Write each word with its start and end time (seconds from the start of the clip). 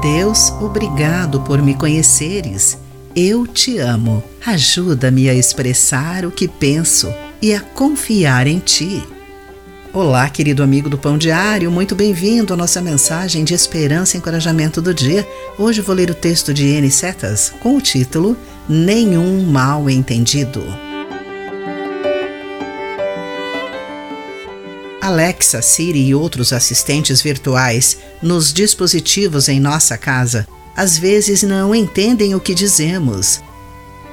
Deus, 0.00 0.50
obrigado 0.60 1.40
por 1.40 1.62
me 1.62 1.74
conheceres. 1.74 2.78
Eu 3.14 3.46
te 3.46 3.78
amo. 3.78 4.22
Ajuda-me 4.44 5.28
a 5.28 5.34
expressar 5.34 6.24
o 6.24 6.30
que 6.30 6.46
penso 6.46 7.12
e 7.40 7.54
a 7.54 7.60
confiar 7.60 8.46
em 8.46 8.58
ti. 8.58 9.02
Olá, 9.92 10.28
querido 10.28 10.62
amigo 10.62 10.90
do 10.90 10.98
Pão 10.98 11.16
Diário, 11.16 11.70
muito 11.70 11.94
bem-vindo 11.94 12.52
à 12.52 12.56
nossa 12.56 12.82
mensagem 12.82 13.44
de 13.44 13.54
esperança 13.54 14.16
e 14.16 14.18
encorajamento 14.18 14.82
do 14.82 14.92
dia. 14.92 15.26
Hoje 15.58 15.80
vou 15.80 15.94
ler 15.94 16.10
o 16.10 16.14
texto 16.14 16.52
de 16.52 16.66
N. 16.66 16.90
Setas 16.90 17.52
com 17.60 17.76
o 17.76 17.80
título 17.80 18.36
Nenhum 18.68 19.42
Mal 19.44 19.88
Entendido. 19.88 20.85
Alexa, 25.06 25.62
Siri 25.62 26.08
e 26.08 26.14
outros 26.16 26.52
assistentes 26.52 27.22
virtuais 27.22 27.96
nos 28.20 28.52
dispositivos 28.52 29.48
em 29.48 29.60
nossa 29.60 29.96
casa 29.96 30.48
às 30.76 30.98
vezes 30.98 31.44
não 31.44 31.72
entendem 31.72 32.34
o 32.34 32.40
que 32.40 32.52
dizemos. 32.52 33.40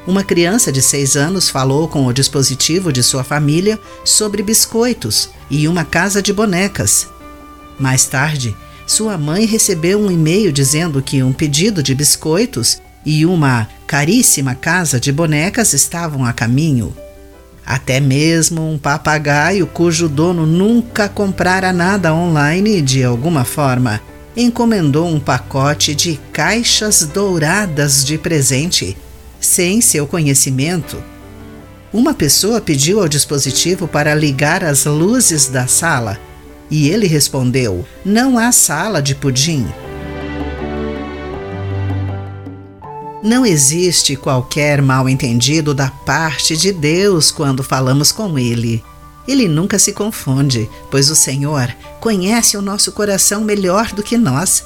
Uma 0.06 0.24
criança 0.24 0.72
de 0.72 0.84
6 0.84 1.16
anos 1.16 1.50
falou 1.50 1.88
com 1.88 2.06
o 2.06 2.14
dispositivo 2.14 2.94
de 2.94 3.02
sua 3.02 3.24
família 3.24 3.80
sobre 4.06 4.44
biscoitos 4.44 5.32
e 5.50 5.68
uma 5.68 5.84
casa 5.84 6.22
de 6.22 6.32
bonecas. 6.32 7.08
Mais 7.80 8.06
tarde, 8.06 8.56
sua 8.86 9.18
mãe 9.18 9.46
recebeu 9.46 10.00
um 10.00 10.12
e-mail 10.12 10.52
dizendo 10.52 11.02
que 11.02 11.24
um 11.24 11.34
pedido 11.34 11.82
de 11.82 11.96
biscoitos 11.96 12.80
e 13.04 13.26
uma 13.26 13.68
caríssima 13.88 14.54
casa 14.54 15.00
de 15.00 15.12
bonecas 15.12 15.74
estavam 15.74 16.24
a 16.24 16.32
caminho. 16.32 16.96
Até 17.66 18.00
mesmo 18.00 18.70
um 18.70 18.78
papagaio 18.78 19.66
cujo 19.66 20.10
dono 20.10 20.46
nunca 20.46 21.08
comprara 21.08 21.72
nada 21.72 22.14
online 22.14 22.82
de 22.82 23.04
alguma 23.04 23.44
forma 23.44 24.02
encomendou 24.36 25.08
um 25.08 25.20
pacote 25.20 25.94
de 25.94 26.20
caixas 26.32 27.06
douradas 27.06 28.04
de 28.04 28.18
presente, 28.18 28.98
sem 29.40 29.80
seu 29.82 30.08
conhecimento. 30.08 31.02
Uma 31.92 32.14
pessoa 32.14 32.60
pediu 32.60 33.00
ao 33.00 33.08
dispositivo 33.08 33.88
para 33.88 34.16
ligar 34.16 34.64
as 34.64 34.86
luzes 34.86 35.48
da 35.48 35.68
sala 35.68 36.20
e 36.70 36.90
ele 36.90 37.06
respondeu: 37.06 37.86
Não 38.04 38.40
há 38.40 38.52
sala 38.52 39.02
de 39.02 39.14
pudim. 39.14 39.68
Não 43.24 43.46
existe 43.46 44.18
qualquer 44.18 44.82
mal-entendido 44.82 45.74
da 45.74 45.90
parte 45.90 46.58
de 46.58 46.74
Deus 46.74 47.32
quando 47.32 47.64
falamos 47.64 48.12
com 48.12 48.38
Ele. 48.38 48.84
Ele 49.26 49.48
nunca 49.48 49.80
se 49.80 49.94
confunde, 49.94 50.70
pois 50.92 51.10
o 51.10 51.16
Senhor 51.16 51.74
conhece 52.02 52.58
o 52.58 52.62
nosso 52.62 52.92
coração 52.92 53.42
melhor 53.42 53.94
do 53.94 54.04
que 54.04 54.18
nós. 54.18 54.66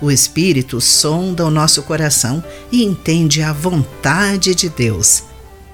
O 0.00 0.12
Espírito 0.12 0.80
sonda 0.80 1.44
o 1.44 1.50
nosso 1.50 1.82
coração 1.82 2.42
e 2.70 2.84
entende 2.84 3.42
a 3.42 3.52
vontade 3.52 4.54
de 4.54 4.68
Deus. 4.68 5.24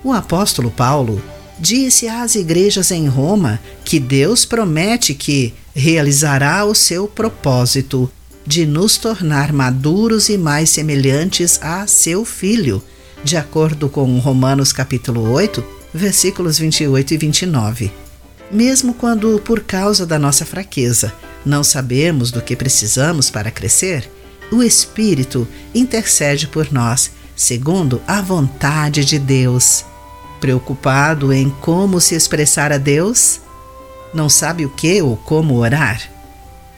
O 0.02 0.10
apóstolo 0.10 0.70
Paulo 0.70 1.22
disse 1.58 2.08
às 2.08 2.34
igrejas 2.34 2.90
em 2.90 3.06
Roma 3.06 3.60
que 3.84 4.00
Deus 4.00 4.46
promete 4.46 5.12
que 5.12 5.52
realizará 5.74 6.64
o 6.64 6.74
seu 6.74 7.06
propósito 7.06 8.10
de 8.48 8.64
nos 8.64 8.96
tornar 8.96 9.52
maduros 9.52 10.30
e 10.30 10.38
mais 10.38 10.70
semelhantes 10.70 11.60
a 11.62 11.86
seu 11.86 12.24
filho, 12.24 12.82
de 13.22 13.36
acordo 13.36 13.90
com 13.90 14.18
Romanos 14.18 14.72
capítulo 14.72 15.30
8, 15.30 15.62
versículos 15.92 16.58
28 16.58 17.12
e 17.12 17.16
29. 17.18 17.92
Mesmo 18.50 18.94
quando, 18.94 19.38
por 19.40 19.60
causa 19.60 20.06
da 20.06 20.18
nossa 20.18 20.46
fraqueza, 20.46 21.12
não 21.44 21.62
sabemos 21.62 22.30
do 22.30 22.40
que 22.40 22.56
precisamos 22.56 23.28
para 23.28 23.50
crescer, 23.50 24.10
o 24.50 24.62
Espírito 24.62 25.46
intercede 25.74 26.46
por 26.46 26.72
nós, 26.72 27.10
segundo 27.36 28.00
a 28.06 28.22
vontade 28.22 29.04
de 29.04 29.18
Deus. 29.18 29.84
Preocupado 30.40 31.34
em 31.34 31.50
como 31.60 32.00
se 32.00 32.14
expressar 32.14 32.72
a 32.72 32.78
Deus? 32.78 33.42
Não 34.14 34.30
sabe 34.30 34.64
o 34.64 34.70
que 34.70 35.02
ou 35.02 35.18
como 35.18 35.58
orar? 35.58 36.17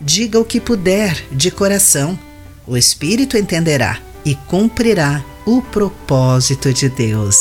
Diga 0.01 0.41
o 0.41 0.45
que 0.45 0.59
puder 0.59 1.27
de 1.31 1.51
coração. 1.51 2.19
O 2.67 2.75
Espírito 2.75 3.37
entenderá 3.37 3.99
e 4.25 4.35
cumprirá 4.35 5.23
o 5.45 5.61
propósito 5.61 6.73
de 6.73 6.89
Deus. 6.89 7.37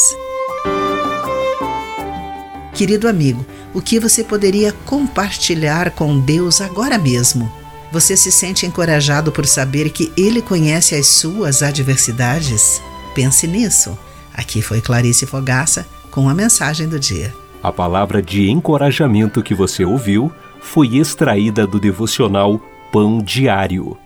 Querido 2.73 3.07
amigo, 3.07 3.45
o 3.73 3.81
que 3.81 3.97
você 3.97 4.25
poderia 4.25 4.73
compartilhar 4.85 5.91
com 5.91 6.19
Deus 6.19 6.59
agora 6.59 6.97
mesmo? 6.97 7.49
Você 7.93 8.17
se 8.17 8.31
sente 8.31 8.65
encorajado 8.65 9.31
por 9.31 9.45
saber 9.45 9.89
que 9.91 10.11
Ele 10.17 10.41
conhece 10.41 10.95
as 10.95 11.07
suas 11.07 11.63
adversidades? 11.63 12.81
Pense 13.15 13.47
nisso. 13.47 13.97
Aqui 14.33 14.61
foi 14.61 14.81
Clarice 14.81 15.25
Fogaça 15.25 15.87
com 16.11 16.27
a 16.27 16.33
mensagem 16.33 16.89
do 16.89 16.99
dia. 16.99 17.33
A 17.63 17.71
palavra 17.71 18.21
de 18.21 18.49
encorajamento 18.49 19.43
que 19.43 19.53
você 19.53 19.83
ouviu 19.83 20.31
foi 20.59 20.97
extraída 20.97 21.65
do 21.65 21.79
devocional 21.79 22.61
Pão 22.91 23.19
Diário. 23.19 23.97